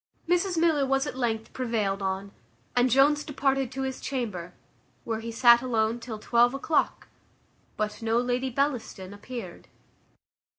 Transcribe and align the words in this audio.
Mrs 0.27 0.57
Miller 0.57 0.83
was 0.83 1.05
at 1.05 1.15
length 1.15 1.53
prevailed 1.53 2.01
on, 2.01 2.31
and 2.75 2.89
Jones 2.89 3.23
departed 3.23 3.71
to 3.73 3.83
his 3.83 4.01
chamber, 4.01 4.55
where 5.03 5.19
he 5.19 5.31
sat 5.31 5.61
alone 5.61 5.99
till 5.99 6.17
twelve 6.17 6.55
o'clock, 6.55 7.07
but 7.77 8.01
no 8.01 8.17
Lady 8.17 8.49
Bellaston 8.49 9.13
appeared. 9.13 9.67